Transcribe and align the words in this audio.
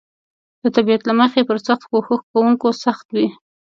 د 0.61 0.63
طبیعت 0.75 1.01
له 1.05 1.13
مخې 1.19 1.41
پر 1.49 1.57
سخت 1.67 1.83
کوښښ 1.91 2.21
کونکو 2.33 2.67
سخت 2.83 3.07
وي. 3.15 3.27